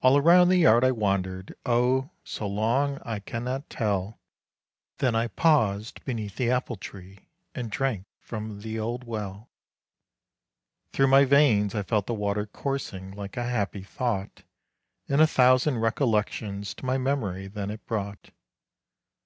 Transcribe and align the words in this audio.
All 0.00 0.16
around 0.16 0.48
the 0.48 0.56
yard 0.56 0.82
I 0.82 0.92
wandered, 0.92 1.54
oh! 1.66 2.08
so 2.24 2.48
long 2.48 2.98
I 3.04 3.18
can 3.20 3.44
not 3.44 3.68
tell, 3.68 4.18
Then 4.96 5.14
I 5.14 5.26
paused 5.28 6.02
beneath 6.06 6.36
the 6.36 6.50
apple 6.50 6.76
tree 6.76 7.28
and 7.54 7.70
drank 7.70 8.06
from 8.18 8.62
the 8.62 8.78
old 8.78 9.04
well. 9.04 9.50
Through 10.94 11.08
my 11.08 11.26
veins 11.26 11.74
I 11.74 11.82
felt 11.82 12.06
the 12.06 12.14
water 12.14 12.46
coursing 12.46 13.10
like 13.10 13.36
a 13.36 13.44
happy 13.44 13.82
thought, 13.82 14.42
And 15.06 15.20
a 15.20 15.26
thousand 15.26 15.80
recollections 15.80 16.72
to 16.76 16.86
my 16.86 16.96
memory 16.96 17.46
then 17.46 17.68
it 17.70 17.84
brought. 17.84 18.30